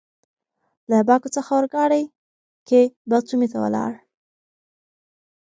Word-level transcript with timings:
له 0.89 0.97
باکو 1.07 1.29
څخه 1.35 1.49
اورګاډي 1.55 2.03
کې 2.67 2.81
باتومي 3.09 3.47
ته 3.51 3.57
ولاړ. 3.63 3.93